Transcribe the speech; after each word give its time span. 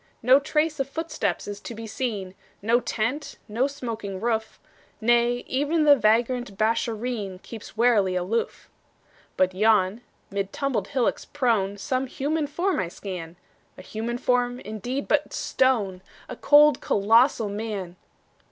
No 0.23 0.39
trace 0.39 0.79
of 0.79 0.89
footsteps 0.89 1.59
to 1.59 1.75
be 1.75 1.85
seen, 1.85 2.33
No 2.63 2.79
tent, 2.79 3.37
no 3.47 3.67
smoking 3.67 4.19
roof; 4.19 4.59
Nay, 4.99 5.43
even 5.45 5.83
the 5.83 5.95
vagrant 5.95 6.57
Beeshareen 6.57 7.37
Keeps 7.43 7.77
warily 7.77 8.15
aloof. 8.15 8.67
But 9.37 9.53
yon, 9.53 10.01
mid 10.31 10.51
tumbled 10.51 10.87
hillocks 10.87 11.25
prone, 11.25 11.77
Some 11.77 12.07
human 12.07 12.47
form 12.47 12.79
I 12.79 12.87
scan 12.87 13.35
A 13.77 13.83
human 13.83 14.17
form, 14.17 14.59
indeed, 14.61 15.07
but 15.07 15.33
stone: 15.33 16.01
A 16.27 16.35
cold, 16.35 16.81
colossal 16.81 17.47
Man! 17.49 17.95